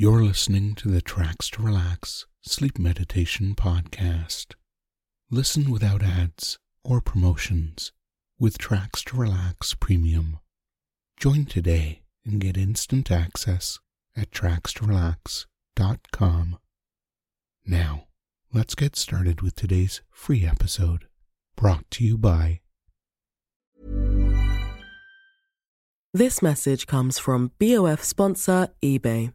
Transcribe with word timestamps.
You're 0.00 0.24
listening 0.24 0.74
to 0.76 0.88
the 0.88 1.02
Tracks 1.02 1.50
to 1.50 1.60
Relax 1.60 2.24
Sleep 2.40 2.78
Meditation 2.78 3.54
Podcast. 3.54 4.54
Listen 5.30 5.70
without 5.70 6.02
ads 6.02 6.58
or 6.82 7.02
promotions 7.02 7.92
with 8.38 8.56
Tracks 8.56 9.02
to 9.02 9.18
Relax 9.18 9.74
Premium. 9.74 10.38
Join 11.18 11.44
today 11.44 12.00
and 12.24 12.40
get 12.40 12.56
instant 12.56 13.10
access 13.10 13.78
at 14.16 14.30
trackstorelax.com. 14.30 16.58
Now, 17.66 18.06
let's 18.54 18.74
get 18.74 18.96
started 18.96 19.42
with 19.42 19.54
today's 19.54 20.00
free 20.10 20.46
episode 20.46 21.08
brought 21.56 21.90
to 21.90 22.06
you 22.06 22.16
by 22.16 22.60
This 26.14 26.40
message 26.40 26.86
comes 26.86 27.18
from 27.18 27.50
BOF 27.60 28.02
sponsor 28.02 28.68
eBay. 28.82 29.34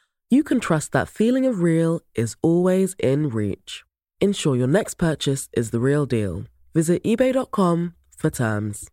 you 0.31 0.43
can 0.43 0.61
trust 0.61 0.93
that 0.93 1.09
feeling 1.09 1.45
of 1.45 1.61
real 1.61 1.99
is 2.15 2.37
always 2.41 2.95
in 2.97 3.29
reach. 3.29 3.83
Ensure 4.21 4.55
your 4.55 4.67
next 4.67 4.93
purchase 4.93 5.49
is 5.51 5.71
the 5.71 5.79
real 5.79 6.05
deal. 6.05 6.45
Visit 6.73 7.03
eBay.com 7.03 7.95
for 8.17 8.29
terms. 8.29 8.89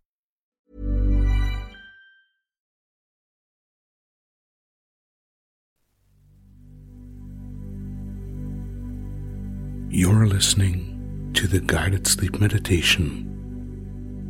You're 9.91 10.27
listening 10.27 11.31
to 11.35 11.47
the 11.47 11.61
guided 11.61 12.07
sleep 12.07 12.41
meditation 12.41 13.27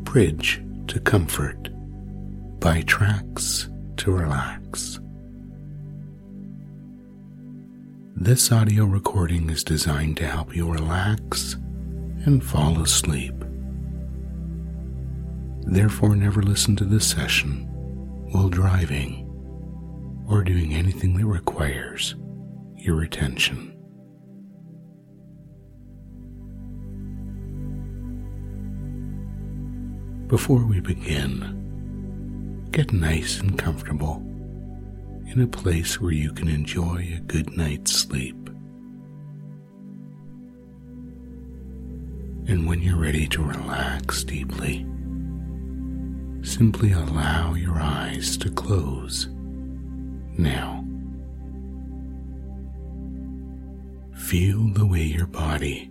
Bridge 0.05 0.62
to 0.89 1.00
Comfort 1.00 1.70
by 2.61 2.83
Tracks 2.83 3.69
to 3.97 4.12
Relax. 4.12 5.00
This 8.20 8.50
audio 8.50 8.84
recording 8.84 9.48
is 9.48 9.62
designed 9.62 10.16
to 10.16 10.27
help 10.27 10.56
you 10.56 10.69
relax 10.69 11.55
and 12.25 12.42
fall 12.42 12.83
asleep. 12.83 13.33
Therefore, 15.60 16.16
never 16.16 16.42
listen 16.42 16.75
to 16.77 16.84
this 16.84 17.06
session 17.06 17.69
while 18.33 18.48
driving 18.48 19.25
or 20.28 20.42
doing 20.42 20.75
anything 20.75 21.16
that 21.16 21.27
requires 21.27 22.16
your 22.75 23.02
attention. 23.02 23.72
Before 30.27 30.66
we 30.66 30.80
begin, 30.80 32.66
get 32.72 32.92
nice 32.92 33.38
and 33.38 33.56
comfortable 33.56 34.25
in 35.31 35.43
a 35.43 35.47
place 35.47 36.01
where 36.01 36.12
you 36.12 36.33
can 36.33 36.48
enjoy 36.48 37.07
a 37.15 37.21
good 37.21 37.55
night's 37.57 37.93
sleep. 37.93 38.34
And 42.48 42.67
when 42.67 42.81
you're 42.81 42.97
ready 42.98 43.27
to 43.29 43.43
relax 43.43 44.25
deeply, 44.25 44.87
simply 46.43 46.93
allow 46.93 47.53
your 47.53 47.78
eyes 47.78 48.38
to 48.38 48.50
close 48.50 49.28
now. 50.38 50.83
Feel 54.15 54.72
the 54.72 54.87
way 54.87 55.03
your 55.03 55.27
body 55.27 55.91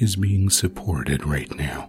is 0.00 0.16
being 0.16 0.50
supported 0.50 1.24
right 1.24 1.54
now 1.56 1.88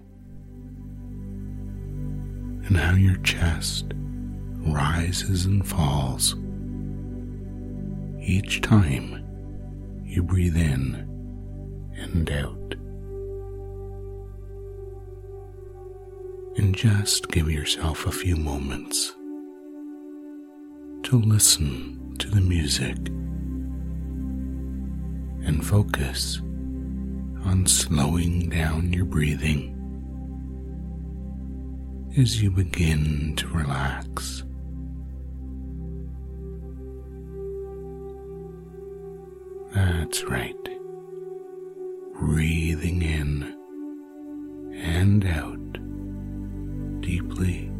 and 2.68 2.78
how 2.78 2.96
your 2.96 3.18
chest 3.18 3.94
rises 4.59 5.46
and 5.46 5.68
falls 5.68 6.36
each 8.23 8.61
time 8.61 9.23
you 10.03 10.23
breathe 10.23 10.56
in 10.56 10.95
and 11.97 12.31
out. 12.31 12.75
And 16.56 16.75
just 16.75 17.29
give 17.29 17.50
yourself 17.50 18.06
a 18.06 18.11
few 18.11 18.35
moments 18.35 19.13
to 21.03 21.19
listen 21.19 22.16
to 22.19 22.29
the 22.29 22.41
music 22.41 22.97
and 25.45 25.66
focus 25.66 26.40
on 27.45 27.66
slowing 27.66 28.50
down 28.50 28.94
your 28.94 29.05
breathing 29.05 29.72
as 32.17 32.41
you 32.41 32.51
begin 32.51 33.35
to 33.35 33.47
relax. 33.47 34.44
That's 39.73 40.23
right. 40.25 40.56
Breathing 42.19 43.01
in 43.01 43.57
and 44.75 45.25
out 45.25 47.01
deeply 47.01 47.72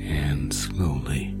and 0.00 0.52
slowly. 0.52 1.37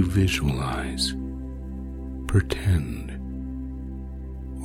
To 0.00 0.06
visualize, 0.06 1.14
pretend, 2.26 3.10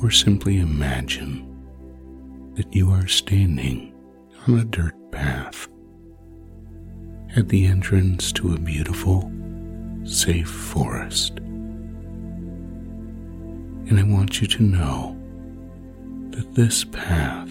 or 0.02 0.10
simply 0.10 0.60
imagine 0.60 1.42
that 2.54 2.74
you 2.74 2.90
are 2.90 3.06
standing 3.06 3.92
on 4.46 4.58
a 4.58 4.64
dirt 4.64 4.94
path 5.12 5.68
at 7.36 7.48
the 7.48 7.66
entrance 7.66 8.32
to 8.32 8.54
a 8.54 8.58
beautiful, 8.58 9.30
safe 10.04 10.48
forest. 10.48 11.36
And 13.88 14.00
I 14.00 14.04
want 14.04 14.40
you 14.40 14.46
to 14.46 14.62
know 14.62 15.18
that 16.30 16.54
this 16.54 16.82
path 16.84 17.50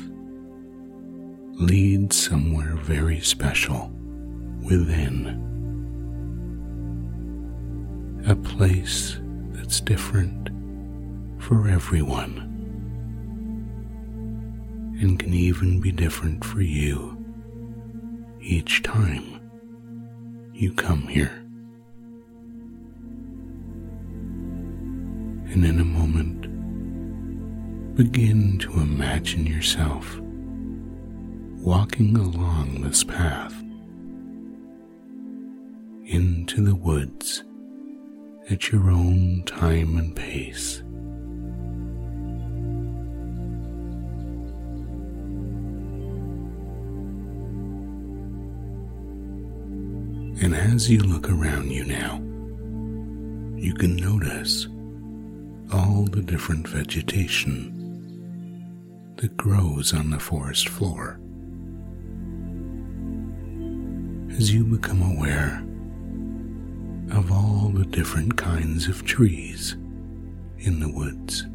leads 1.60 2.16
somewhere 2.16 2.76
very 2.78 3.20
special 3.20 3.92
within. 4.64 5.55
A 8.28 8.36
place 8.36 9.20
that's 9.52 9.80
different 9.80 10.50
for 11.38 11.68
everyone 11.68 12.40
and 15.00 15.20
can 15.20 15.32
even 15.32 15.80
be 15.80 15.92
different 15.92 16.44
for 16.44 16.62
you 16.62 17.24
each 18.42 18.82
time 18.82 19.40
you 20.56 20.74
come 20.74 21.08
here. 21.08 21.44
And 25.52 25.64
in 25.64 25.80
a 25.80 25.86
moment, 25.86 26.48
begin 27.96 28.58
to 28.58 28.74
imagine 28.80 29.46
yourself 29.46 30.20
walking 31.60 32.18
along 32.18 32.82
this 32.82 33.04
path 33.04 33.54
into 36.08 36.64
the 36.64 36.74
woods 36.74 37.44
at 38.50 38.72
your 38.72 38.92
own 38.92 39.42
time 39.46 39.98
and 39.98 40.16
pace. 40.16 40.82
And 50.44 50.54
as 50.54 50.92
you 50.92 51.00
look 51.00 51.30
around 51.30 51.72
you 51.72 51.86
now, 51.86 52.18
you 53.58 53.74
can 53.74 53.96
notice 53.96 54.68
all 55.74 56.06
the 56.06 56.22
different 56.22 56.68
vegetation 56.68 57.72
that 59.16 59.36
grows 59.38 59.94
on 59.94 60.12
the 60.12 60.20
forest 60.20 60.70
floor 60.70 61.20
as 64.38 64.54
you 64.54 64.66
become 64.66 65.02
aware 65.02 65.66
of 67.12 67.32
all 67.32 67.70
the 67.70 67.86
different 67.86 68.36
kinds 68.38 68.88
of 68.88 69.06
trees 69.06 69.74
in 70.60 70.80
the 70.80 70.90
woods. 70.90 71.46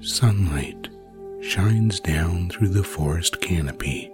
Sunlight 0.00 0.88
shines 1.40 2.00
down 2.00 2.48
through 2.48 2.68
the 2.68 2.82
forest 2.82 3.40
canopy, 3.40 4.10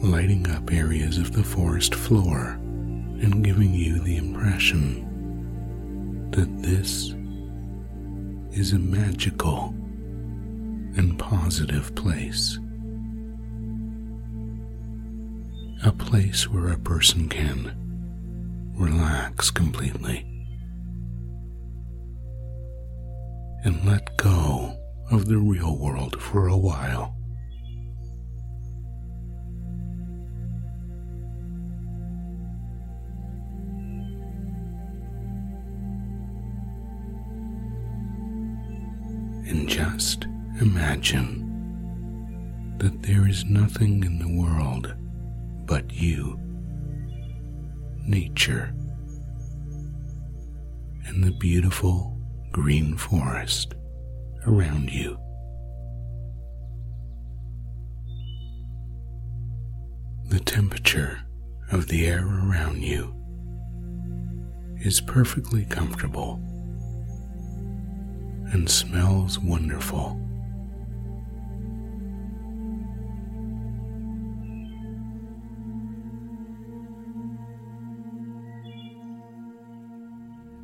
lighting 0.00 0.48
up 0.50 0.72
areas 0.72 1.18
of 1.18 1.32
the 1.32 1.42
forest 1.42 1.94
floor 1.94 2.58
and 3.20 3.42
giving 3.44 3.74
you 3.74 3.98
the 4.00 4.16
impression 4.16 5.04
that 6.30 6.62
this 6.62 7.14
is 8.56 8.72
a 8.72 8.78
magical 8.78 9.74
and 10.96 11.18
positive 11.18 11.92
place. 11.96 12.58
A 15.84 15.92
place 15.92 16.48
where 16.48 16.72
a 16.72 16.78
person 16.78 17.28
can 17.28 17.72
relax 18.76 19.50
completely 19.50 20.26
and 23.64 23.84
let 23.86 24.16
go 24.16 24.76
of 25.10 25.26
the 25.26 25.38
real 25.38 25.78
world 25.78 26.20
for 26.20 26.48
a 26.48 26.56
while. 26.56 27.14
And 39.48 39.68
just 39.68 40.24
imagine 40.60 41.46
that 42.78 43.02
there 43.02 43.28
is 43.28 43.44
nothing 43.44 44.02
in 44.02 44.18
the 44.18 44.42
world 44.42 44.94
but 45.68 45.92
you, 45.92 46.40
nature, 48.06 48.74
and 51.04 51.22
the 51.22 51.30
beautiful 51.38 52.18
green 52.50 52.96
forest 52.96 53.74
around 54.46 54.90
you. 54.90 55.18
The 60.30 60.40
temperature 60.40 61.20
of 61.70 61.88
the 61.88 62.06
air 62.06 62.26
around 62.26 62.82
you 62.82 63.14
is 64.80 65.02
perfectly 65.02 65.66
comfortable 65.66 66.40
and 68.52 68.68
smells 68.70 69.38
wonderful. 69.38 70.27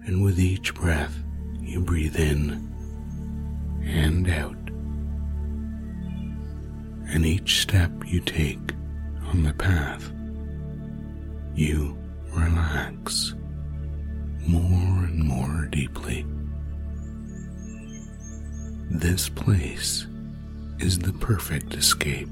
And 0.06 0.23
with 0.23 0.39
each 0.39 0.75
breath 0.75 1.17
you 1.61 1.81
breathe 1.81 2.17
in 2.17 2.73
and 3.83 4.29
out, 4.29 4.56
and 7.12 7.25
each 7.25 7.61
step 7.61 7.91
you 8.06 8.21
take 8.21 8.73
on 9.29 9.43
the 9.43 9.55
path, 9.55 10.12
you 11.55 11.97
relax 12.33 13.35
more 14.47 15.05
and 15.05 15.25
more 15.25 15.67
deeply. 15.71 16.27
This 18.91 19.29
place 19.29 20.06
is 20.79 20.99
the 20.99 21.12
perfect 21.15 21.75
escape 21.75 22.29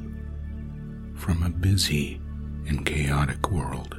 from 1.15 1.43
a 1.43 1.49
busy 1.49 2.21
and 2.67 2.85
chaotic 2.85 3.51
world. 3.51 3.99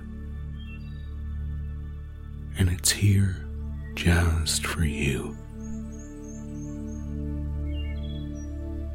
And 2.58 2.70
it's 2.70 2.92
here 2.92 3.43
just 3.96 4.66
for 4.66 4.84
you. 4.84 5.38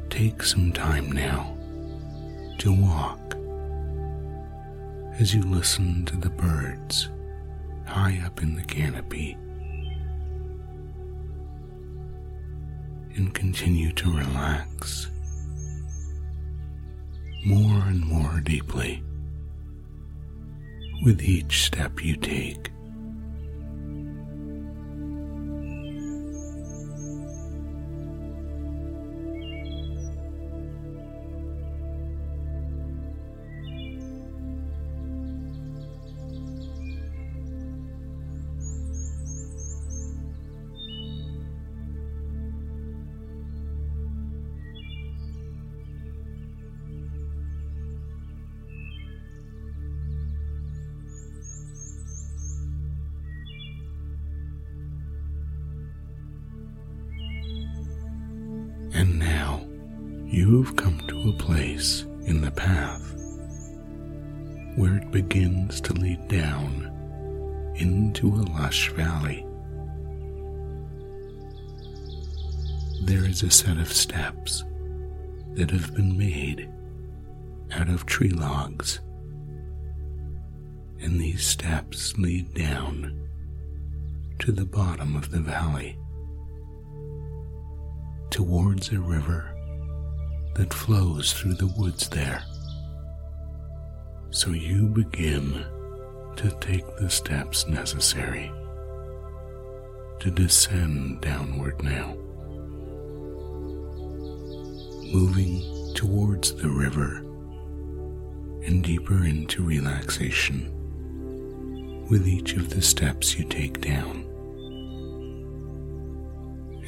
Take 0.09 0.43
some 0.43 0.71
time 0.73 1.11
now 1.11 1.55
to 2.57 2.73
walk 2.73 3.35
as 5.19 5.33
you 5.33 5.41
listen 5.43 6.05
to 6.05 6.17
the 6.17 6.29
birds 6.29 7.09
high 7.85 8.21
up 8.25 8.41
in 8.41 8.55
the 8.55 8.63
canopy 8.63 9.37
and 13.15 13.33
continue 13.33 13.91
to 13.93 14.11
relax 14.11 15.09
more 17.45 17.83
and 17.87 18.05
more 18.05 18.41
deeply 18.41 19.03
with 21.03 21.21
each 21.21 21.63
step 21.65 22.03
you 22.03 22.15
take. 22.15 22.71
That 75.69 75.81
have 75.81 75.93
been 75.95 76.17
made 76.17 76.67
out 77.73 77.89
of 77.89 78.07
tree 78.07 78.31
logs, 78.31 79.01
and 80.99 81.21
these 81.21 81.45
steps 81.45 82.17
lead 82.17 82.51
down 82.55 83.15
to 84.39 84.51
the 84.51 84.65
bottom 84.65 85.15
of 85.15 85.29
the 85.29 85.39
valley 85.39 85.95
towards 88.31 88.91
a 88.91 88.99
river 88.99 89.55
that 90.55 90.73
flows 90.73 91.33
through 91.33 91.53
the 91.53 91.71
woods 91.77 92.09
there. 92.09 92.43
So 94.31 94.49
you 94.49 94.87
begin 94.87 95.65
to 96.37 96.49
take 96.59 96.85
the 96.97 97.11
steps 97.11 97.67
necessary 97.67 98.51
to 100.19 100.31
descend 100.31 101.21
downward 101.21 101.83
now, 101.83 102.17
moving 105.11 105.93
towards 105.95 106.53
the 106.55 106.69
river 106.69 107.17
and 108.65 108.83
deeper 108.83 109.25
into 109.25 109.63
relaxation 109.63 110.71
with 112.09 112.27
each 112.27 112.53
of 112.53 112.69
the 112.69 112.81
steps 112.81 113.37
you 113.37 113.45
take 113.45 113.81
down 113.81 114.25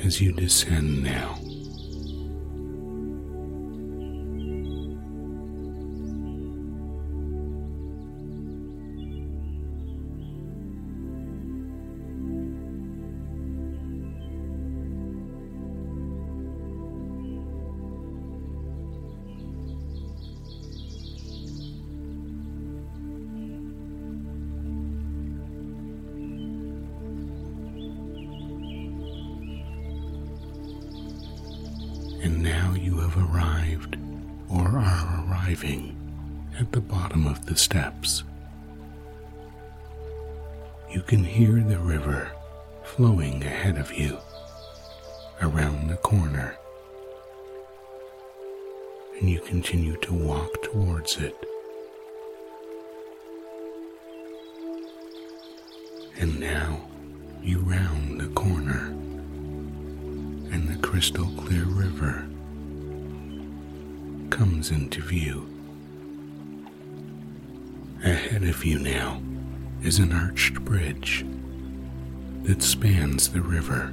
as 0.03 0.21
you 0.21 0.31
descend 0.31 1.03
now. 1.03 1.39
And 56.21 56.39
now 56.39 56.87
you 57.41 57.57
round 57.61 58.21
the 58.21 58.27
corner, 58.27 58.89
and 60.51 60.67
the 60.67 60.77
crystal 60.87 61.25
clear 61.35 61.65
river 61.65 62.27
comes 64.29 64.69
into 64.69 65.01
view. 65.01 65.47
Ahead 68.03 68.43
of 68.43 68.63
you 68.63 68.77
now 68.77 69.19
is 69.81 69.97
an 69.97 70.13
arched 70.13 70.63
bridge 70.63 71.25
that 72.43 72.61
spans 72.61 73.29
the 73.29 73.41
river. 73.41 73.91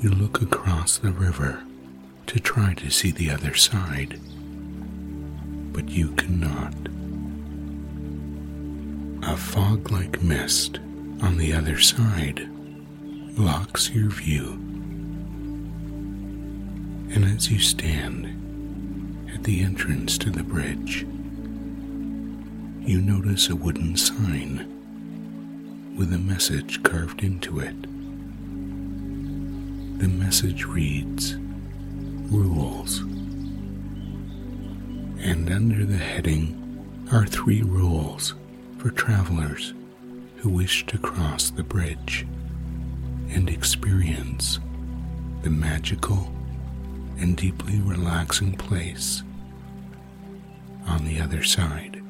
You 0.00 0.10
look 0.10 0.42
across 0.42 0.98
the 0.98 1.12
river 1.12 1.62
to 2.26 2.40
try 2.40 2.74
to 2.74 2.90
see 2.90 3.12
the 3.12 3.30
other 3.30 3.54
side, 3.54 4.18
but 5.72 5.88
you 5.88 6.10
cannot. 6.16 6.74
A 9.32 9.36
fog 9.36 9.90
like 9.90 10.22
mist 10.22 10.78
on 11.22 11.38
the 11.38 11.54
other 11.54 11.80
side 11.80 12.46
blocks 13.34 13.88
your 13.88 14.10
view. 14.10 14.50
And 17.14 17.24
as 17.24 17.50
you 17.50 17.58
stand 17.58 18.26
at 19.34 19.42
the 19.42 19.62
entrance 19.62 20.18
to 20.18 20.28
the 20.28 20.42
bridge, 20.42 21.06
you 22.86 23.00
notice 23.00 23.48
a 23.48 23.56
wooden 23.56 23.96
sign 23.96 24.68
with 25.96 26.12
a 26.12 26.18
message 26.18 26.82
carved 26.82 27.24
into 27.24 27.58
it. 27.58 27.82
The 29.98 30.08
message 30.08 30.66
reads, 30.66 31.36
Rules. 32.30 32.98
And 35.24 35.50
under 35.50 35.86
the 35.86 35.96
heading 35.96 36.58
are 37.10 37.24
three 37.24 37.62
rules 37.62 38.34
for 38.82 38.90
travelers 38.90 39.74
who 40.38 40.48
wish 40.48 40.84
to 40.86 40.98
cross 40.98 41.50
the 41.50 41.62
bridge 41.62 42.26
and 43.30 43.48
experience 43.48 44.58
the 45.42 45.50
magical 45.50 46.32
and 47.16 47.36
deeply 47.36 47.78
relaxing 47.82 48.52
place 48.52 49.22
on 50.88 51.04
the 51.04 51.20
other 51.20 51.44
side. 51.44 52.02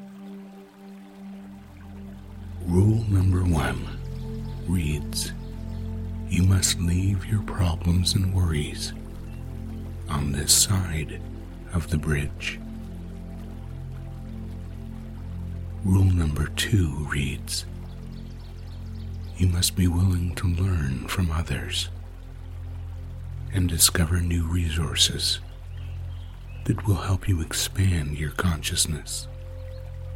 Rule 2.65 3.05
number 3.11 3.43
one 3.43 3.87
reads 4.67 5.35
You 6.31 6.43
must 6.45 6.81
leave 6.81 7.27
your 7.27 7.43
problems 7.43 8.15
and 8.15 8.33
worries 8.33 8.95
on 10.09 10.33
this 10.33 10.55
side 10.55 11.21
of 11.75 11.91
the 11.91 11.99
bridge. 11.99 12.62
Rule 15.85 16.05
number 16.05 16.47
two 16.47 17.09
reads 17.11 17.65
You 19.37 19.49
must 19.49 19.75
be 19.75 19.89
willing 19.89 20.33
to 20.37 20.47
learn 20.47 21.09
from 21.09 21.33
others 21.33 21.89
and 23.53 23.69
discover 23.69 24.21
new 24.21 24.45
resources 24.45 25.41
that 26.67 26.87
will 26.87 26.95
help 26.95 27.29
you 27.29 27.41
expand 27.41 28.17
your 28.17 28.31
consciousness 28.31 29.27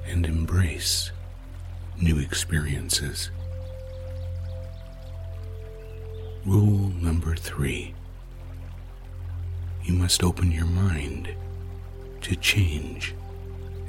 and 0.06 0.24
embrace 0.24 1.10
new 2.00 2.18
experiences. 2.20 3.30
Rule 6.44 6.92
number 7.00 7.34
three 7.34 7.92
you 9.82 9.94
must 9.94 10.22
open 10.22 10.52
your 10.52 10.66
mind 10.66 11.28
to 12.20 12.36
change 12.36 13.14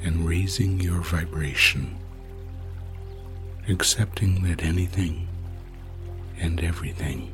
and 0.02 0.26
raising 0.26 0.80
your 0.80 1.00
vibration, 1.00 1.98
accepting 3.68 4.42
that 4.44 4.62
anything 4.62 5.28
and 6.38 6.62
everything 6.62 7.32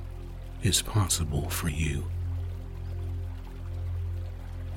is 0.62 0.82
possible 0.82 1.48
for 1.50 1.68
you. 1.68 2.04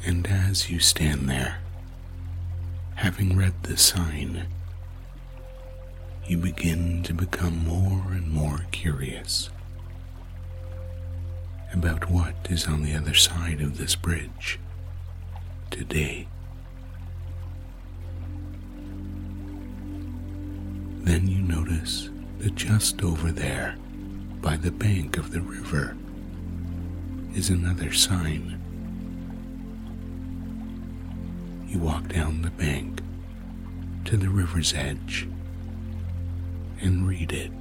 And 0.06 0.27
as 0.27 0.70
you 0.70 0.79
stand 0.79 1.29
there, 1.29 1.60
having 2.96 3.38
read 3.38 3.53
the 3.63 3.77
sign, 3.77 4.48
you 6.25 6.38
begin 6.38 7.03
to 7.03 7.13
become 7.13 7.65
more 7.65 8.12
and 8.12 8.27
more 8.29 8.65
curious 8.72 9.50
about 11.74 12.10
what 12.10 12.36
is 12.50 12.67
on 12.67 12.84
the 12.84 12.94
other 12.94 13.13
side 13.13 13.62
of 13.62 13.77
this 13.77 13.96
bridge 13.96 14.60
today. 15.70 16.27
Then 21.08 21.26
you 21.26 21.42
notice 21.42 22.10
that 22.40 22.56
just 22.56 23.02
over 23.02 23.32
there, 23.32 23.78
by 24.42 24.58
the 24.58 24.72
bank 24.72 25.16
of 25.16 25.32
the 25.32 25.40
river, 25.40 25.96
is 27.34 27.50
another 27.50 27.94
sign. 27.94 28.60
You 31.66 31.80
walk 31.80 32.10
down 32.10 32.42
the 32.42 32.50
bank 32.50 33.00
to 34.04 34.18
the 34.18 34.28
river's 34.28 34.74
edge 34.74 35.30
and 36.82 37.08
read 37.08 37.32
it. 37.32 37.54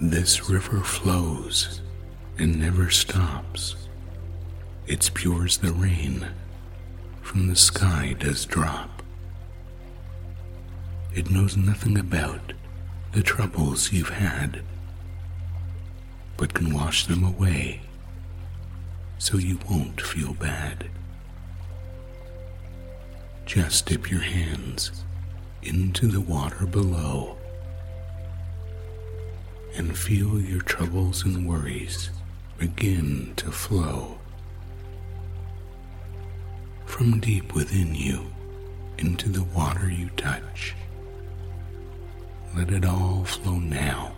This 0.00 0.50
river 0.50 0.80
flows 0.80 1.80
and 2.38 2.58
never 2.58 2.90
stops. 2.90 3.76
It's 4.88 5.08
pure 5.08 5.44
as 5.44 5.58
the 5.58 5.72
rain 5.72 6.26
from 7.22 7.46
the 7.46 7.54
sky 7.54 8.16
does 8.18 8.44
drop. 8.44 8.99
It 11.14 11.30
knows 11.30 11.56
nothing 11.56 11.98
about 11.98 12.52
the 13.12 13.22
troubles 13.22 13.92
you've 13.92 14.10
had, 14.10 14.62
but 16.36 16.54
can 16.54 16.72
wash 16.72 17.06
them 17.06 17.24
away 17.24 17.80
so 19.18 19.36
you 19.36 19.58
won't 19.68 20.00
feel 20.00 20.34
bad. 20.34 20.88
Just 23.44 23.86
dip 23.86 24.10
your 24.10 24.20
hands 24.20 25.04
into 25.62 26.06
the 26.06 26.20
water 26.20 26.64
below 26.64 27.36
and 29.74 29.98
feel 29.98 30.40
your 30.40 30.62
troubles 30.62 31.24
and 31.24 31.46
worries 31.46 32.10
begin 32.58 33.32
to 33.36 33.50
flow 33.50 34.18
from 36.86 37.18
deep 37.20 37.54
within 37.54 37.94
you 37.94 38.30
into 38.98 39.28
the 39.28 39.42
water 39.42 39.90
you 39.90 40.08
touch. 40.10 40.74
Let 42.56 42.70
it 42.70 42.84
all 42.84 43.24
flow 43.24 43.58
now 43.58 44.12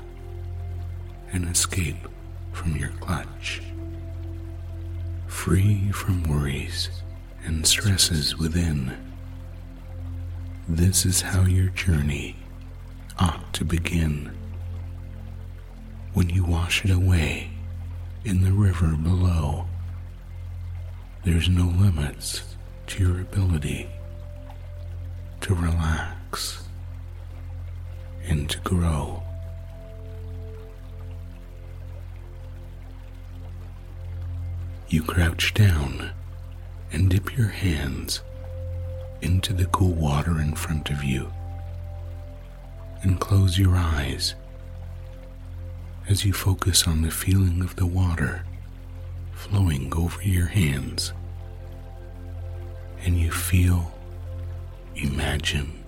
and 1.32 1.48
escape 1.48 2.08
from 2.52 2.76
your 2.76 2.90
clutch. 3.00 3.62
Free 5.26 5.90
from 5.92 6.22
worries 6.24 6.88
and 7.44 7.66
stresses 7.66 8.38
within. 8.38 8.96
This 10.68 11.04
is 11.04 11.20
how 11.20 11.42
your 11.42 11.68
journey 11.68 12.36
ought 13.18 13.52
to 13.54 13.64
begin. 13.64 14.30
When 16.14 16.30
you 16.30 16.44
wash 16.44 16.84
it 16.84 16.90
away 16.90 17.50
in 18.24 18.44
the 18.44 18.52
river 18.52 18.96
below, 18.96 19.66
there's 21.24 21.48
no 21.48 21.66
limits 21.66 22.56
to 22.86 23.02
your 23.02 23.20
ability 23.20 23.88
to 25.42 25.54
relax 25.54 26.61
and 28.28 28.48
to 28.50 28.58
grow. 28.60 29.22
You 34.88 35.02
crouch 35.02 35.54
down 35.54 36.10
and 36.92 37.08
dip 37.08 37.36
your 37.36 37.48
hands 37.48 38.22
into 39.22 39.52
the 39.52 39.66
cool 39.66 39.94
water 39.94 40.40
in 40.40 40.54
front 40.54 40.90
of 40.90 41.02
you 41.02 41.32
and 43.02 43.18
close 43.18 43.58
your 43.58 43.74
eyes 43.74 44.34
as 46.08 46.24
you 46.24 46.32
focus 46.32 46.86
on 46.86 47.02
the 47.02 47.10
feeling 47.10 47.62
of 47.62 47.76
the 47.76 47.86
water 47.86 48.44
flowing 49.32 49.92
over 49.94 50.22
your 50.22 50.46
hands 50.46 51.12
and 53.04 53.18
you 53.18 53.30
feel, 53.30 53.92
imagine, 54.94 55.81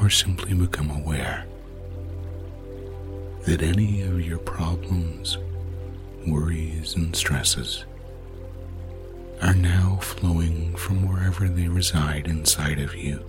or 0.00 0.10
simply 0.10 0.54
become 0.54 0.90
aware 0.90 1.46
that 3.44 3.62
any 3.62 4.02
of 4.02 4.20
your 4.20 4.38
problems, 4.38 5.38
worries, 6.26 6.96
and 6.96 7.14
stresses 7.14 7.84
are 9.40 9.54
now 9.54 9.98
flowing 10.02 10.74
from 10.76 11.06
wherever 11.06 11.48
they 11.48 11.68
reside 11.68 12.26
inside 12.26 12.78
of 12.78 12.94
you. 12.94 13.24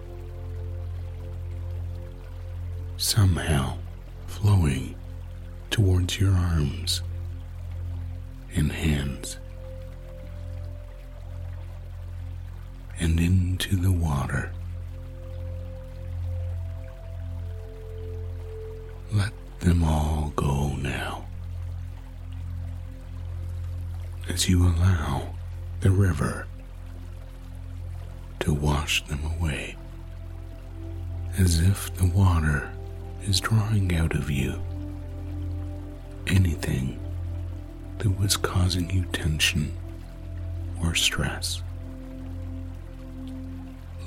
Somehow 2.98 3.78
flowing 4.26 4.96
towards 5.70 6.20
your 6.20 6.34
arms 6.34 7.02
and 8.56 8.72
hands 8.72 9.38
and 13.00 13.20
into 13.20 13.76
the 13.76 13.92
water. 13.92 14.52
Let 19.14 19.32
them 19.60 19.84
all 19.84 20.34
go 20.36 20.76
now. 20.76 21.26
As 24.30 24.50
you 24.50 24.64
allow 24.68 25.34
the 25.80 25.92
river 25.92 26.48
to 28.42 28.54
wash 28.54 29.04
them 29.06 29.20
away, 29.40 29.78
as 31.38 31.60
if 31.60 31.94
the 31.96 32.08
water 32.08 32.70
is 33.24 33.40
drawing 33.40 33.96
out 33.96 34.14
of 34.14 34.30
you 34.30 34.62
anything 36.28 37.00
that 38.00 38.20
was 38.20 38.36
causing 38.36 38.90
you 38.90 39.06
tension 39.14 39.76
or 40.84 40.94
stress. 40.94 41.62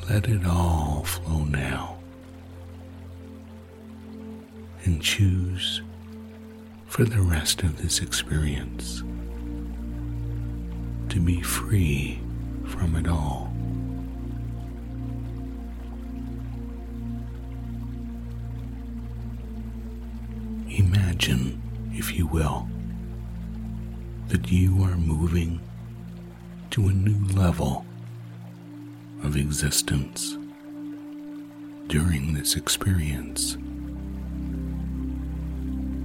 Let 0.09 0.29
it 0.29 0.45
all 0.47 1.05
flow 1.05 1.45
now 1.45 2.00
and 4.85 5.03
choose 5.03 5.83
for 6.87 7.05
the 7.05 7.21
rest 7.21 7.63
of 7.63 7.81
this 7.81 8.01
experience 8.01 9.03
to 11.09 11.21
be 11.21 11.41
free 11.43 12.21
from 12.67 12.97
it 12.97 13.09
all. 13.09 13.53
Imagine, 20.69 21.61
if 21.93 22.17
you 22.17 22.27
will, 22.27 22.69
that 24.29 24.51
you 24.51 24.83
are 24.85 24.97
moving 24.97 25.61
to 26.71 26.89
a 26.89 26.93
new 26.93 27.27
level 27.35 27.85
of 29.25 29.37
existence 29.37 30.39
during 31.89 32.35
this 32.35 32.57
experience. 32.57 33.57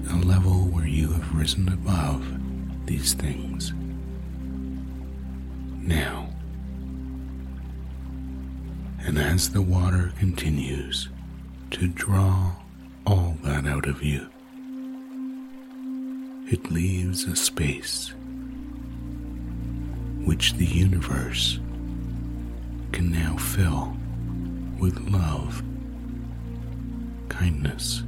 A 0.09 0.15
level 0.17 0.67
where 0.67 0.87
you 0.87 1.11
have 1.11 1.35
risen 1.35 1.67
above 1.67 2.25
these 2.85 3.13
things. 3.13 3.73
Now, 5.81 6.29
and 9.05 9.17
as 9.19 9.49
the 9.49 9.61
water 9.61 10.13
continues 10.17 11.09
to 11.71 11.87
draw 11.87 12.53
all 13.05 13.37
that 13.43 13.65
out 13.65 13.87
of 13.87 14.01
you, 14.01 14.27
it 16.51 16.71
leaves 16.71 17.25
a 17.25 17.35
space 17.35 18.13
which 20.25 20.53
the 20.53 20.65
universe 20.65 21.59
can 22.91 23.11
now 23.11 23.35
fill 23.37 23.95
with 24.79 24.99
love, 25.09 25.61
kindness, 27.29 28.03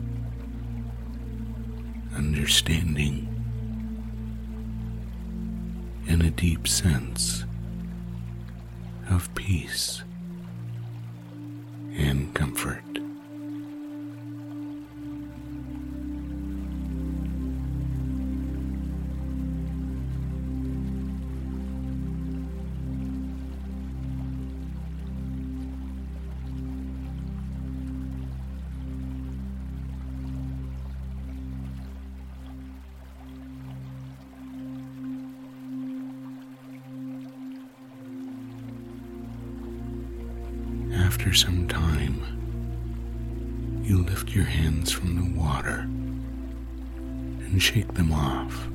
understanding, 2.18 3.28
and 6.08 6.24
a 6.24 6.32
deep 6.32 6.68
sense 6.68 7.46
of 9.10 9.34
peace 9.36 10.04
and 11.96 12.34
comfort. 12.34 12.87
Some 41.38 41.68
time, 41.68 42.20
you 43.84 44.02
lift 44.02 44.30
your 44.30 44.46
hands 44.46 44.92
from 44.92 45.16
the 45.16 45.40
water 45.40 45.82
and 47.46 47.62
shake 47.62 47.94
them 47.94 48.12
off, 48.12 48.68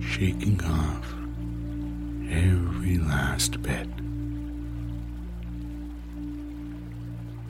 shaking 0.00 0.62
off 0.64 1.12
every 2.30 2.98
last 2.98 3.60
bit. 3.60 3.88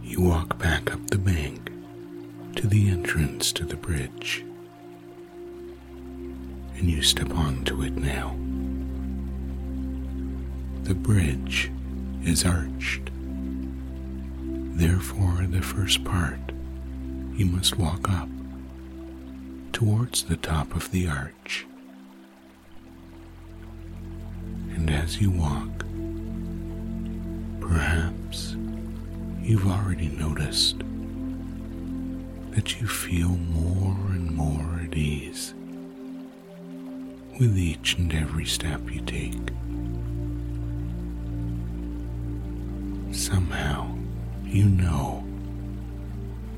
You 0.03 0.23
walk 0.23 0.59
back 0.59 0.95
up 0.95 1.07
the 1.11 1.19
bank 1.19 1.71
to 2.57 2.67
the 2.67 2.89
entrance 2.89 3.53
to 3.53 3.67
the 3.67 3.77
bridge, 3.77 4.43
and 6.79 6.89
you 6.91 7.03
step 7.03 7.31
onto 7.31 7.83
it 7.83 7.93
now. 7.93 8.35
The 10.85 10.95
bridge 10.95 11.71
is 12.25 12.45
arched. 12.45 13.11
Therefore, 14.77 15.47
the 15.49 15.63
first 15.63 16.05
part 16.05 16.39
you 17.35 17.47
must 17.47 17.79
walk 17.79 18.11
up 18.11 18.29
towards 19.73 20.25
the 20.25 20.37
top 20.37 20.75
of 20.75 20.91
the 20.91 21.09
arch. 21.09 21.67
And 24.75 24.91
as 24.91 25.21
you 25.21 25.31
walk, 25.31 25.85
perhaps 27.61 28.57
you've 29.41 29.67
already 29.67 30.09
noticed 30.09 30.79
that 32.51 32.81
you 32.81 32.87
feel 32.87 33.29
more 33.29 33.97
and 34.13 34.31
more 34.33 34.81
at 34.85 34.97
ease 34.97 35.55
with 37.39 37.57
each 37.57 37.97
and 37.97 38.13
every 38.13 38.45
step 38.45 38.91
you 38.91 39.01
take. 39.03 39.51
Somehow, 43.13 43.95
you 44.45 44.65
know 44.65 45.25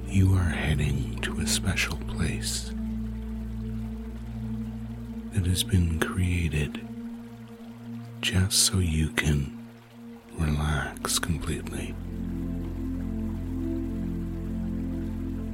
you 0.06 0.34
are 0.34 0.50
heading 0.50 1.18
to 1.22 1.40
a 1.40 1.46
special 1.46 1.96
place 2.08 2.70
that 5.32 5.46
has 5.46 5.62
been 5.62 5.98
created 5.98 6.86
just 8.20 8.58
so 8.58 8.78
you 8.78 9.08
can 9.10 9.66
relax 10.38 11.18
completely. 11.18 11.94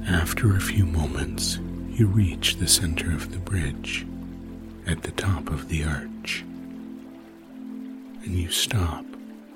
After 0.07 0.55
a 0.55 0.61
few 0.61 0.85
moments, 0.85 1.59
you 1.89 2.07
reach 2.07 2.57
the 2.57 2.67
center 2.67 3.11
of 3.11 3.31
the 3.31 3.39
bridge 3.39 4.05
at 4.85 5.03
the 5.03 5.11
top 5.11 5.49
of 5.49 5.69
the 5.69 5.83
arch, 5.85 6.43
and 8.23 8.35
you 8.35 8.49
stop 8.49 9.05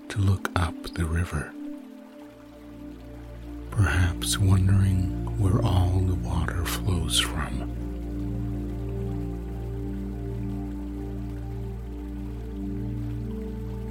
to 0.09 0.19
look 0.19 0.49
up 0.55 0.75
the 0.93 1.05
river, 1.05 1.51
perhaps 3.71 4.37
wondering 4.37 5.25
where 5.39 5.61
all 5.63 5.99
the 5.99 6.15
water 6.15 6.65
flows 6.65 7.19
from. 7.19 7.69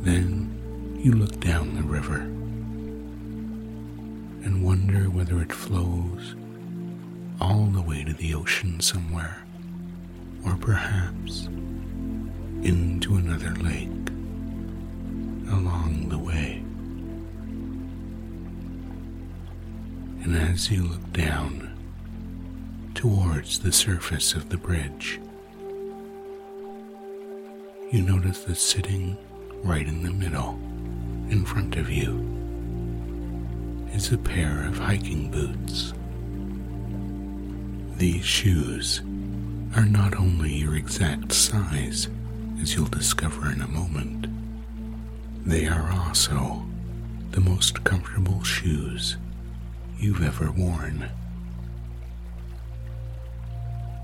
Then 0.03 0.99
you 1.03 1.13
look 1.13 1.41
down 1.41 1.75
the 1.75 1.83
river 1.83 2.21
and 4.45 4.65
wonder 4.65 5.11
whether 5.11 5.41
it 5.41 5.53
flows 5.53 6.35
all 7.41 7.67
the 7.67 7.83
way 7.83 8.05
to 8.05 8.13
the 8.13 8.35
ocean 8.35 8.81
somewhere, 8.81 9.43
or 10.45 10.57
perhaps 10.57 11.49
into 12.63 13.17
another 13.17 13.55
lake 13.57 14.02
along 15.53 16.09
the 16.09 16.19
way. 16.19 16.63
And 20.25 20.37
as 20.37 20.71
you 20.71 20.85
look 20.85 21.13
down 21.13 21.69
towards 22.95 23.59
the 23.59 23.73
surface 23.73 24.35
of 24.35 24.49
the 24.49 24.57
bridge, 24.57 25.21
you 27.91 28.03
notice 28.03 28.45
that 28.45 28.57
sitting 28.57 29.17
right 29.63 29.87
in 29.87 30.03
the 30.03 30.13
middle, 30.13 30.59
in 31.31 31.45
front 31.45 31.77
of 31.77 31.91
you, 31.91 32.29
is 33.93 34.13
a 34.13 34.19
pair 34.19 34.67
of 34.67 34.79
hiking 34.79 35.31
boots. 35.31 35.93
These 37.99 38.25
shoes 38.25 39.01
are 39.77 39.85
not 39.85 40.19
only 40.19 40.55
your 40.55 40.77
exact 40.77 41.33
size, 41.33 42.09
as 42.61 42.75
you'll 42.75 42.87
discover 42.87 43.53
in 43.53 43.61
a 43.61 43.69
moment, 43.69 44.27
they 45.45 45.67
are 45.67 45.91
also 45.93 46.65
the 47.33 47.41
most 47.41 47.83
comfortable 47.85 48.43
shoes 48.45 49.17
you've 49.99 50.23
ever 50.23 50.51
worn. 50.53 51.09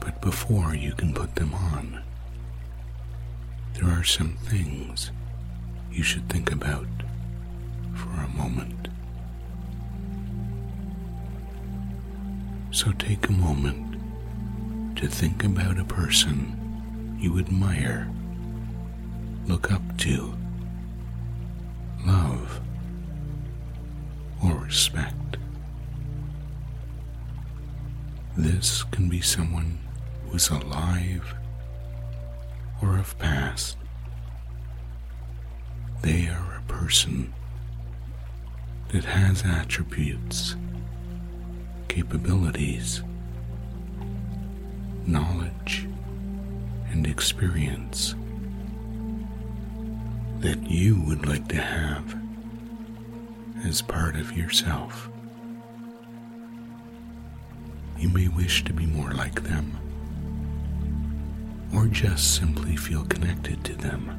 But 0.01 0.21
before 0.21 0.75
you 0.75 0.93
can 0.93 1.13
put 1.13 1.35
them 1.35 1.55
on, 1.55 2.03
there 3.75 3.89
are 3.89 4.05
some 4.05 4.37
things 4.45 5.11
you 5.93 6.03
should 6.03 6.29
think 6.29 6.53
about 6.53 6.87
for 7.95 8.11
a 8.11 8.29
moment. 8.29 8.89
So 12.71 12.93
take 12.93 13.29
a 13.29 13.33
moment 13.33 13.97
to 14.97 15.07
think 15.07 15.45
about 15.45 15.79
a 15.79 15.85
person 15.85 17.17
you 17.21 17.39
admire, 17.39 18.09
look 19.47 19.73
up 19.73 19.83
to, 19.99 20.38
love, 22.07 22.61
or 24.43 24.55
respect. 24.55 25.37
This 28.37 28.85
can 28.85 29.09
be 29.09 29.21
someone 29.21 29.79
who 30.25 30.37
is 30.37 30.49
alive 30.49 31.35
or 32.81 32.99
of 32.99 33.19
past. 33.19 33.77
They 36.03 36.29
are 36.29 36.63
a 36.65 36.73
person 36.73 37.35
that 38.93 39.05
has 39.05 39.45
attributes, 39.45 40.55
capabilities, 41.89 43.03
knowledge, 45.05 45.89
and 46.91 47.07
experience 47.07 48.15
that 50.41 50.71
you 50.71 51.01
would 51.03 51.27
like 51.27 51.49
to 51.49 51.57
have 51.57 52.17
as 53.65 53.83
part 53.83 54.15
of 54.17 54.37
yourself. 54.37 55.09
You 57.99 58.09
may 58.11 58.29
wish 58.29 58.65
to 58.65 58.73
be 58.73 58.87
more 58.87 59.11
like 59.11 59.43
them, 59.43 59.77
or 61.75 61.87
just 61.87 62.37
simply 62.37 62.77
feel 62.77 63.05
connected 63.07 63.65
to 63.65 63.75
them 63.75 64.15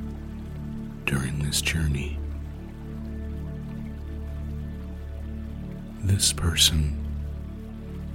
during 1.06 1.40
this 1.40 1.62
journey. 1.62 2.20
This 6.02 6.34
person 6.34 6.98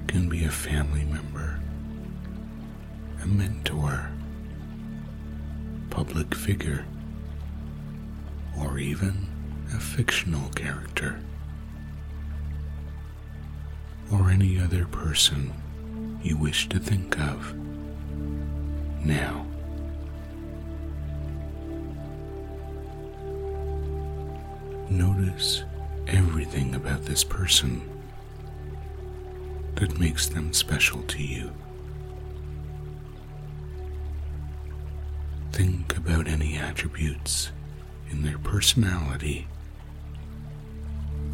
can 0.09 0.29
be 0.29 0.45
a 0.45 0.51
family 0.51 1.05
member, 1.05 1.59
a 3.23 3.27
mentor, 3.27 4.11
public 5.89 6.35
figure, 6.35 6.85
or 8.59 8.79
even 8.79 9.27
a 9.75 9.81
fictional 9.81 10.49
character, 10.51 11.21
or 14.13 14.31
any 14.31 14.59
other 14.61 14.87
person 14.87 15.53
you 16.23 16.37
wish 16.37 16.69
to 16.69 16.79
think 16.79 17.19
of 17.19 17.55
now. 19.05 19.47
Notice 24.89 25.65
everything 26.07 26.75
about 26.75 27.05
this 27.05 27.25
person 27.25 27.83
that 29.75 29.99
makes 29.99 30.29
them 30.29 30.53
special 30.53 31.03
to 31.03 31.23
you. 31.23 31.51
Think 35.53 35.97
about 35.97 36.29
any 36.29 36.57
attributes 36.57 37.51
in 38.15 38.23
their 38.23 38.39
personality, 38.39 39.45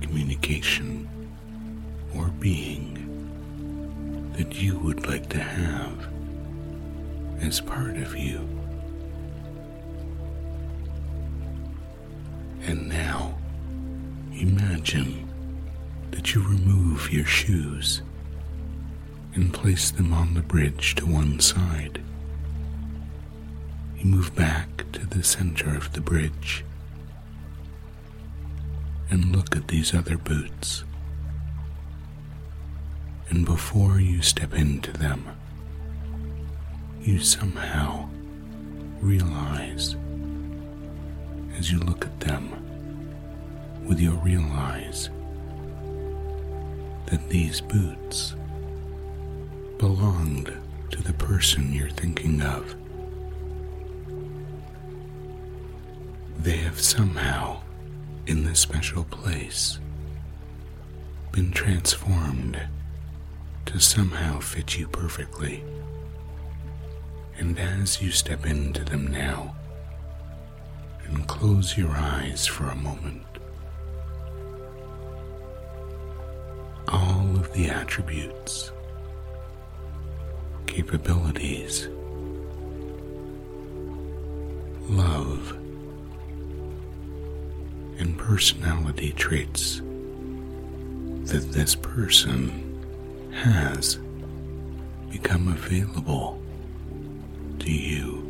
communication, 0.00 1.06
or 2.16 2.28
being 2.40 2.96
that 4.34 4.54
you 4.54 4.78
would 4.78 5.06
like 5.06 5.28
to 5.28 5.38
have 5.38 6.08
as 7.42 7.60
part 7.60 7.96
of 7.98 8.16
you. 8.16 8.38
And 12.62 12.88
now, 12.88 13.38
imagine 14.32 15.28
that 16.12 16.34
you 16.34 16.42
remove 16.42 17.12
your 17.12 17.26
shoes 17.26 18.00
and 19.34 19.52
place 19.52 19.90
them 19.90 20.14
on 20.14 20.32
the 20.32 20.40
bridge 20.40 20.94
to 20.94 21.04
one 21.04 21.40
side. 21.40 22.00
You 23.98 24.06
move 24.06 24.34
back 24.34 24.90
to 24.92 25.04
the 25.04 25.22
center 25.22 25.76
of 25.76 25.92
the 25.92 26.00
bridge 26.00 26.64
and 29.10 29.34
look 29.34 29.56
at 29.56 29.68
these 29.68 29.94
other 29.94 30.16
boots. 30.16 30.84
And 33.28 33.44
before 33.44 34.00
you 34.00 34.22
step 34.22 34.54
into 34.54 34.92
them, 34.92 35.24
you 37.00 37.20
somehow 37.20 38.08
realize 39.00 39.96
as 41.58 41.70
you 41.70 41.78
look 41.80 42.04
at 42.04 42.20
them 42.20 42.50
with 43.86 44.00
your 44.00 44.14
real 44.16 44.44
eyes 44.52 45.10
that 47.06 47.28
these 47.28 47.60
boots 47.60 48.34
belonged 49.78 50.52
to 50.90 51.02
the 51.02 51.12
person 51.14 51.72
you're 51.72 51.88
thinking 51.90 52.42
of. 52.42 52.76
They 56.38 56.56
have 56.58 56.80
somehow, 56.80 57.60
in 58.30 58.44
this 58.44 58.60
special 58.60 59.02
place, 59.02 59.80
been 61.32 61.50
transformed 61.50 62.60
to 63.66 63.80
somehow 63.80 64.38
fit 64.38 64.78
you 64.78 64.86
perfectly. 64.86 65.64
And 67.38 67.58
as 67.58 68.00
you 68.00 68.12
step 68.12 68.46
into 68.46 68.84
them 68.84 69.08
now 69.08 69.56
and 71.06 71.26
close 71.26 71.76
your 71.76 71.90
eyes 71.90 72.46
for 72.46 72.66
a 72.66 72.76
moment, 72.76 73.26
all 76.86 77.34
of 77.34 77.52
the 77.52 77.66
attributes, 77.66 78.70
capabilities, 80.68 81.88
love, 84.88 85.59
and 88.00 88.18
personality 88.18 89.12
traits 89.12 89.82
that 91.30 91.46
this 91.52 91.74
person 91.74 92.50
has 93.30 93.98
become 95.10 95.48
available 95.48 96.40
to 97.58 97.70
you 97.70 98.22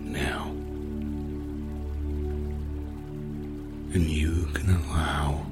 now. 0.00 0.44
And 3.92 4.04
you 4.04 4.46
can 4.54 4.70
allow 4.70 5.44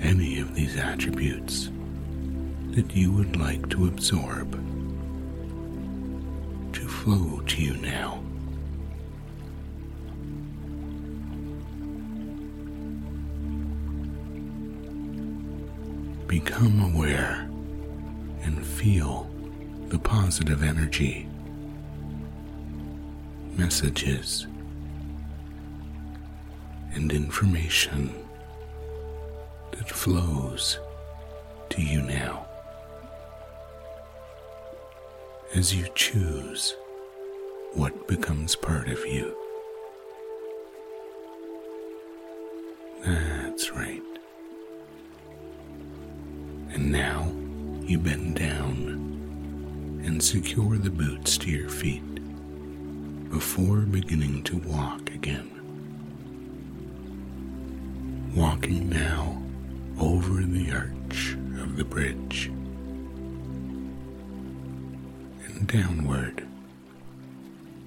any 0.00 0.40
of 0.40 0.54
these 0.54 0.76
attributes 0.76 1.70
that 2.70 2.96
you 2.96 3.12
would 3.12 3.36
like 3.36 3.68
to 3.68 3.86
absorb 3.86 4.52
to 6.72 6.88
flow 6.88 7.40
to 7.46 7.62
you 7.62 7.76
now. 7.76 8.22
Become 16.28 16.94
aware 16.94 17.48
and 18.42 18.64
feel 18.64 19.30
the 19.88 19.98
positive 19.98 20.62
energy, 20.62 21.26
messages, 23.56 24.46
and 26.92 27.10
information 27.10 28.14
that 29.72 29.88
flows 29.88 30.78
to 31.70 31.80
you 31.80 32.02
now 32.02 32.46
as 35.54 35.74
you 35.74 35.88
choose 35.94 36.76
what 37.72 38.06
becomes 38.06 38.54
part 38.54 38.88
of 38.88 38.98
you. 39.06 39.34
And 46.78 46.92
now 46.92 47.32
you 47.82 47.98
bend 47.98 48.36
down 48.36 50.00
and 50.04 50.22
secure 50.22 50.78
the 50.78 50.90
boots 50.90 51.36
to 51.38 51.50
your 51.50 51.68
feet 51.68 52.04
before 53.30 53.80
beginning 53.80 54.44
to 54.44 54.58
walk 54.58 55.10
again. 55.10 55.50
Walking 58.32 58.88
now 58.88 59.42
over 59.98 60.44
the 60.44 60.70
arch 60.70 61.36
of 61.60 61.76
the 61.76 61.84
bridge 61.84 62.46
and 65.46 65.66
downward 65.66 66.46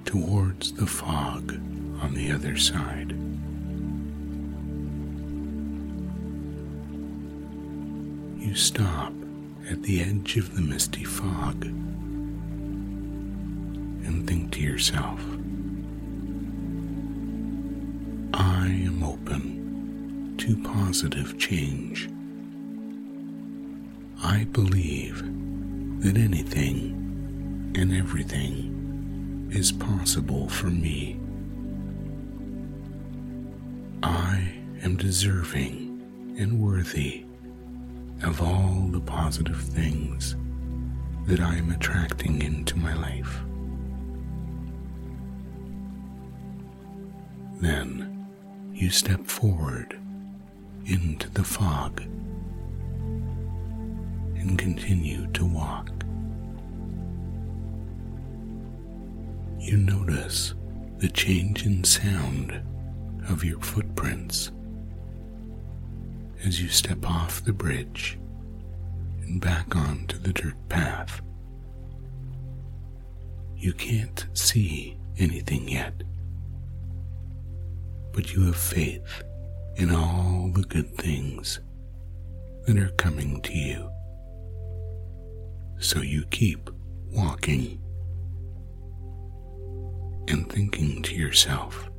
towards 0.04 0.73
the 0.73 0.86
fog 0.86 1.54
on 2.01 2.13
the 2.13 2.30
other 2.30 2.58
side. 2.58 3.15
You 8.52 8.58
stop 8.58 9.14
at 9.70 9.82
the 9.84 10.02
edge 10.02 10.36
of 10.36 10.54
the 10.54 10.62
misty 10.62 11.06
fog 11.06 11.64
and 14.04 14.28
think 14.28 14.52
to 14.52 14.60
yourself, 14.60 15.22
I 18.34 18.68
am 18.68 19.04
open 19.06 20.36
to 20.38 20.62
positive 20.64 21.40
change. 21.40 22.10
I 24.22 24.44
believe 24.52 25.20
that 26.04 26.18
anything 26.18 27.72
and 27.78 27.94
everything 27.96 29.50
is 29.54 29.72
possible 29.72 30.50
for 30.50 30.68
me. 30.68 31.18
I 34.04 34.56
am 34.84 34.98
deserving 34.98 36.36
and 36.38 36.60
worthy 36.60 37.24
of 38.24 38.42
all 38.42 38.88
the 38.92 39.02
positive 39.02 39.62
things 39.62 40.36
that 41.26 41.40
I 41.40 41.56
am 41.56 41.72
attracting 41.72 42.42
into 42.42 42.78
my 42.78 42.94
life. 42.94 43.42
Then 47.60 48.28
you 48.74 48.90
step 48.90 49.26
forward 49.26 50.00
into 50.86 51.30
the 51.32 51.44
fog 51.44 52.02
and 54.36 54.58
continue 54.58 55.28
to 55.34 55.46
walk. 55.46 55.90
You 59.60 59.78
notice 59.78 60.56
the 60.98 61.10
change 61.10 61.66
in 61.66 61.84
sound 61.84 62.62
of 63.30 63.44
your 63.44 63.60
footprints 63.60 64.52
as 66.45 66.62
you 66.62 66.69
step 66.69 67.06
off 67.06 67.43
the 67.43 67.54
bridge 67.54 68.17
and 69.21 69.39
back 69.39 69.75
onto 69.75 70.17
the 70.17 70.34
dirt 70.34 70.56
path. 70.69 71.21
You 73.56 73.73
can't 73.73 74.25
see 74.34 74.97
anything 75.17 75.69
yet, 75.69 76.01
but 78.12 78.34
you 78.34 78.45
have 78.45 78.56
faith 78.58 79.23
in 79.75 79.93
all 79.93 80.51
the 80.54 80.63
good 80.63 80.95
things 80.97 81.60
that 82.65 82.77
are 82.77 82.89
coming 82.97 83.41
to 83.41 83.54
you. 83.54 83.89
So 85.80 86.01
you 86.01 86.25
keep 86.32 86.69
walking 87.12 87.80
and 90.27 90.51
thinking 90.51 91.01
to 91.04 91.15
yourself, 91.15 91.89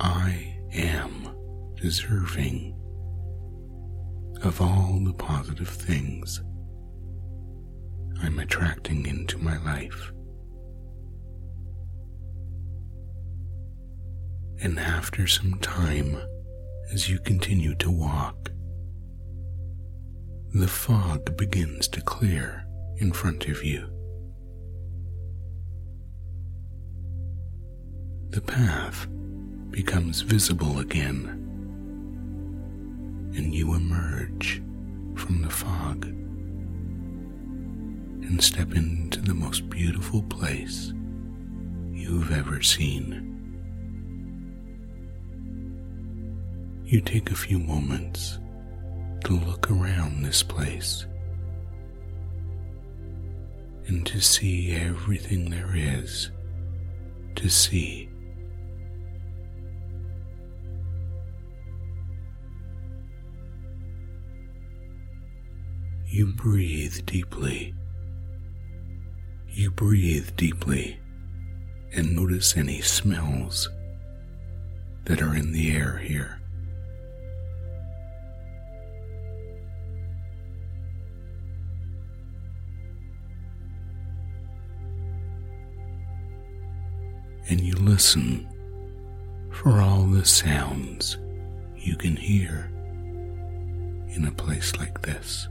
I 0.00 0.56
am 0.72 1.23
deserving 1.84 2.74
of 4.42 4.58
all 4.58 5.02
the 5.04 5.12
positive 5.12 5.68
things 5.68 6.42
I'm 8.22 8.38
attracting 8.38 9.04
into 9.04 9.36
my 9.36 9.58
life. 9.58 10.10
And 14.62 14.78
after 14.78 15.26
some 15.26 15.58
time, 15.60 16.16
as 16.90 17.10
you 17.10 17.18
continue 17.18 17.74
to 17.74 17.90
walk, 17.90 18.50
the 20.54 20.68
fog 20.68 21.36
begins 21.36 21.86
to 21.88 22.00
clear 22.00 22.64
in 22.96 23.12
front 23.12 23.46
of 23.48 23.62
you. 23.62 23.90
The 28.30 28.40
path 28.40 29.06
becomes 29.70 30.22
visible 30.22 30.78
again, 30.78 31.43
and 33.36 33.54
you 33.54 33.74
emerge 33.74 34.62
from 35.16 35.42
the 35.42 35.50
fog 35.50 36.04
and 38.24 38.42
step 38.42 38.74
into 38.74 39.20
the 39.20 39.34
most 39.34 39.68
beautiful 39.68 40.22
place 40.22 40.92
you've 41.92 42.32
ever 42.32 42.62
seen. 42.62 43.30
You 46.84 47.00
take 47.00 47.30
a 47.30 47.36
few 47.36 47.58
moments 47.58 48.38
to 49.24 49.32
look 49.32 49.70
around 49.70 50.22
this 50.22 50.42
place 50.42 51.06
and 53.86 54.06
to 54.06 54.20
see 54.20 54.72
everything 54.72 55.50
there 55.50 55.72
is 55.74 56.30
to 57.36 57.48
see. 57.48 58.08
You 66.14 66.26
breathe 66.26 67.06
deeply. 67.06 67.74
You 69.48 69.72
breathe 69.72 70.36
deeply 70.36 71.00
and 71.92 72.14
notice 72.14 72.56
any 72.56 72.82
smells 72.82 73.68
that 75.06 75.20
are 75.20 75.34
in 75.34 75.50
the 75.50 75.72
air 75.72 75.98
here. 75.98 76.40
and 87.48 87.60
you 87.60 87.74
listen 87.74 88.48
for 89.50 89.80
all 89.80 90.04
the 90.04 90.24
sounds 90.24 91.18
you 91.76 91.96
can 91.96 92.16
hear 92.16 92.70
in 94.14 94.26
a 94.26 94.32
place 94.32 94.76
like 94.76 95.02
this. 95.02 95.48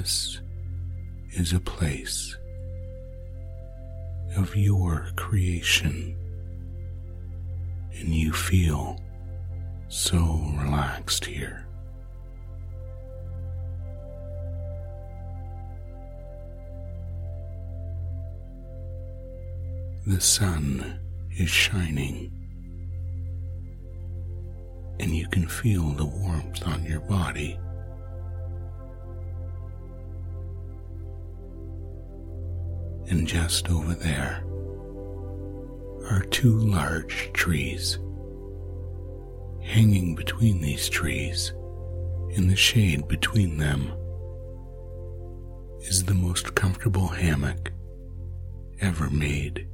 This 0.00 0.40
is 1.32 1.52
a 1.52 1.60
place 1.60 2.34
of 4.34 4.56
your 4.56 5.10
creation, 5.14 6.16
and 7.92 8.08
you 8.08 8.32
feel 8.32 8.98
so 9.88 10.16
relaxed 10.56 11.26
here. 11.26 11.66
The 20.06 20.20
sun 20.22 20.98
is 21.32 21.50
shining, 21.50 22.32
and 24.98 25.14
you 25.14 25.28
can 25.28 25.46
feel 25.46 25.90
the 25.90 26.06
warmth 26.06 26.66
on 26.66 26.86
your 26.86 27.00
body. 27.00 27.58
And 33.10 33.26
just 33.26 33.68
over 33.68 33.92
there 33.92 34.44
are 36.08 36.24
two 36.30 36.56
large 36.58 37.30
trees. 37.32 37.98
Hanging 39.62 40.14
between 40.14 40.60
these 40.60 40.88
trees, 40.88 41.52
in 42.30 42.48
the 42.48 42.56
shade 42.56 43.06
between 43.08 43.58
them, 43.58 43.92
is 45.80 46.04
the 46.04 46.14
most 46.14 46.54
comfortable 46.54 47.08
hammock 47.08 47.72
ever 48.80 49.10
made. 49.10 49.66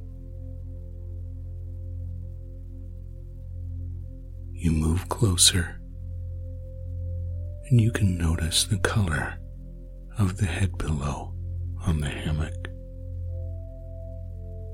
You 4.51 4.71
move 4.71 5.07
closer, 5.09 5.79
and 7.69 7.79
you 7.79 7.91
can 7.91 8.17
notice 8.17 8.63
the 8.63 8.79
color 8.79 9.37
of 10.17 10.37
the 10.37 10.47
head 10.47 10.77
pillow 10.79 11.35
on 11.85 11.99
the 11.99 12.09
hammock 12.09 12.66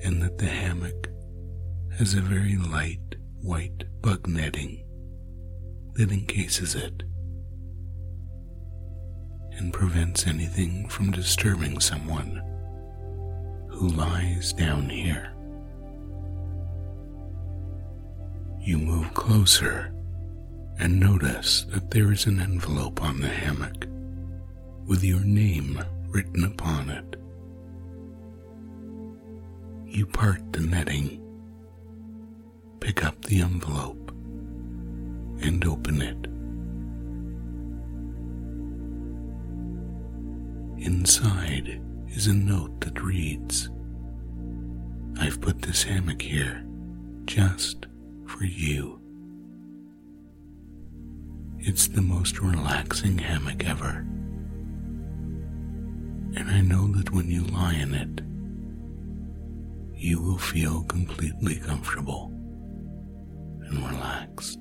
and 0.03 0.21
that 0.21 0.37
the 0.37 0.45
hammock 0.45 1.09
has 1.97 2.13
a 2.13 2.21
very 2.21 2.57
light 2.57 2.99
white 3.41 3.83
bug 4.01 4.27
netting 4.27 4.83
that 5.93 6.11
encases 6.11 6.75
it 6.75 7.03
and 9.57 9.73
prevents 9.73 10.25
anything 10.25 10.87
from 10.89 11.11
disturbing 11.11 11.79
someone 11.79 12.41
who 13.69 13.89
lies 13.89 14.53
down 14.53 14.89
here. 14.89 15.33
You 18.59 18.77
move 18.77 19.13
closer 19.13 19.93
and 20.79 20.99
notice 20.99 21.65
that 21.69 21.91
there 21.91 22.11
is 22.11 22.25
an 22.25 22.39
envelope 22.39 23.03
on 23.03 23.19
the 23.19 23.27
hammock 23.27 23.85
with 24.87 25.03
your 25.03 25.19
name 25.19 25.83
written 26.09 26.43
upon 26.45 26.89
it 26.89 27.15
you 29.93 30.07
part 30.07 30.41
the 30.53 30.61
netting, 30.61 31.21
pick 32.79 33.05
up 33.05 33.23
the 33.25 33.41
envelope, 33.41 34.09
and 35.41 35.63
open 35.65 36.01
it. 36.01 36.27
Inside 40.83 41.79
is 42.09 42.25
a 42.27 42.33
note 42.33 42.81
that 42.81 43.01
reads 43.03 43.69
I've 45.19 45.39
put 45.39 45.61
this 45.61 45.83
hammock 45.83 46.21
here 46.21 46.65
just 47.25 47.85
for 48.25 48.45
you. 48.45 48.99
It's 51.59 51.87
the 51.87 52.01
most 52.01 52.39
relaxing 52.41 53.19
hammock 53.19 53.63
ever. 53.65 54.05
And 56.35 56.49
I 56.49 56.61
know 56.61 56.87
that 56.93 57.11
when 57.11 57.29
you 57.29 57.43
lie 57.43 57.75
in 57.75 57.93
it, 57.93 58.21
you 60.03 60.21
will 60.21 60.37
feel 60.37 60.83
completely 60.83 61.55
comfortable 61.55 62.29
and 63.61 63.89
relaxed. 63.89 64.59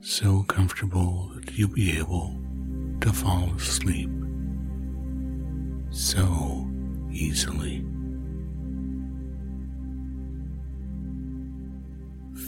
So 0.00 0.44
comfortable 0.44 1.30
that 1.34 1.58
you'll 1.58 1.68
be 1.68 1.98
able 1.98 2.40
to 3.02 3.12
fall 3.12 3.50
asleep 3.54 4.08
so 5.90 6.66
easily. 7.12 7.84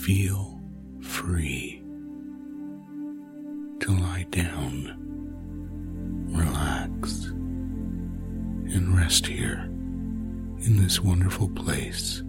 Feel 0.00 0.58
free 1.02 1.82
to 3.80 3.92
lie 3.92 4.26
down, 4.30 4.96
relax, 6.30 7.24
and 8.74 8.96
rest 8.96 9.26
here 9.26 9.71
in 10.64 10.80
this 10.80 11.00
wonderful 11.00 11.48
place 11.48 12.22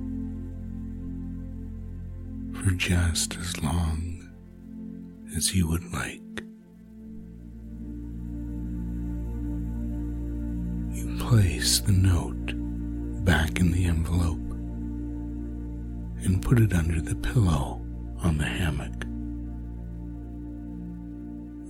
for 2.53 2.71
just 2.71 3.37
as 3.37 3.61
long 3.61 4.27
as 5.35 5.53
you 5.53 5.67
would 5.67 5.83
like. 5.93 6.19
You 10.95 11.15
place 11.19 11.79
the 11.79 11.91
note 11.91 12.53
back 13.23 13.59
in 13.59 13.71
the 13.71 13.85
envelope 13.85 14.39
and 16.23 16.41
put 16.41 16.59
it 16.59 16.73
under 16.73 17.01
the 17.01 17.15
pillow 17.15 17.85
on 18.23 18.37
the 18.37 18.45
hammock. 18.45 19.05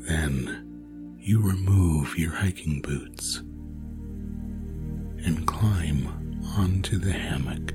Then 0.08 1.18
you 1.20 1.42
remove 1.42 2.18
your 2.18 2.32
hiking 2.32 2.82
boots 2.82 3.38
and 5.26 5.46
climb 5.48 6.23
onto 6.58 6.98
the 6.98 7.12
hammock. 7.12 7.74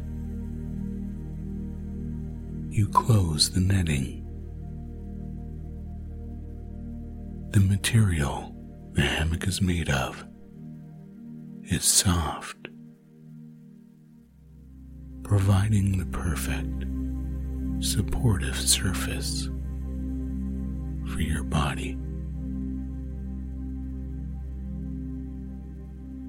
You 2.71 2.89
close 2.89 3.51
the 3.51 3.61
netting. 3.61 4.25
The 7.51 7.61
material 7.61 8.55
the 8.93 9.03
hammock 9.03 9.47
is 9.47 9.61
made 9.61 9.89
of 9.89 10.25
is 11.65 11.85
soft, 11.85 12.69
providing 15.23 15.99
the 15.99 16.07
perfect 16.07 16.85
supportive 17.81 18.57
surface 18.57 19.49
for 21.07 21.21
your 21.21 21.45
body. 21.45 21.99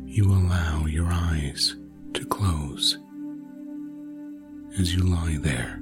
You 0.05 0.25
allow 0.31 0.85
your 0.85 1.07
eyes 1.11 1.75
to 2.13 2.25
close 2.25 2.97
as 4.79 4.95
you 4.95 5.03
lie 5.03 5.37
there 5.41 5.81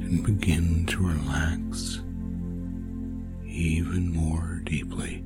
and 0.00 0.24
begin 0.24 0.86
to 0.86 1.06
relax 1.06 2.00
even 3.46 4.12
more 4.14 4.60
deeply. 4.64 5.24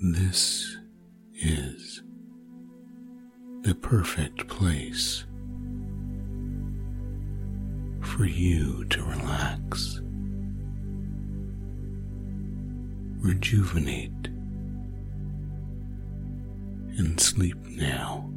This 0.00 0.76
is 1.34 2.02
the 3.62 3.74
perfect 3.74 4.46
place 4.48 5.24
for 8.00 8.24
you 8.24 8.84
to 8.86 9.02
relax, 9.02 10.00
rejuvenate, 13.28 14.28
and 16.96 17.20
sleep 17.20 17.58
now. 17.66 18.27